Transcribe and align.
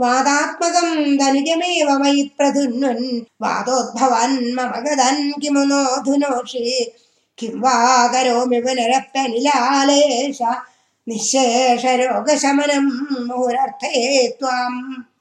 वादात्मकं 0.00 1.18
धनिजमेव 1.18 1.98
मयि 1.98 2.30
प्रधुन्वन्। 2.38 3.20
वादोद्भवन् 3.42 4.54
मम 4.54 4.64
गदन् 4.64 5.42
किमुनोधुनोषि 5.42 6.92
किं 7.38 7.60
वा 7.60 8.08
करोमि 8.08 8.60
पुनरप्यनिलालेश 8.60 10.38
निःशेषरोगशमनं 11.08 13.26
मुहुरर्थे 13.26 14.28
त्वाम्। 14.28 14.94